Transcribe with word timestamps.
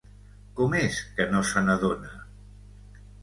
Com 0.59 0.73
és 0.77 1.01
que 1.19 1.27
no 1.35 1.43
se 1.51 1.63
n'adona? 1.67 2.11